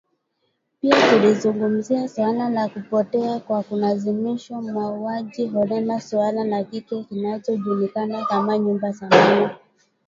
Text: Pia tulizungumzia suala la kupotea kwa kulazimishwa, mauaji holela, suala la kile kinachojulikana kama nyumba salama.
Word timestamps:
Pia 0.81 1.09
tulizungumzia 1.09 2.07
suala 2.07 2.49
la 2.49 2.69
kupotea 2.69 3.39
kwa 3.39 3.63
kulazimishwa, 3.63 4.61
mauaji 4.61 5.47
holela, 5.47 6.01
suala 6.01 6.43
la 6.43 6.63
kile 6.63 7.03
kinachojulikana 7.03 8.25
kama 8.25 8.57
nyumba 8.57 8.93
salama. 8.93 9.55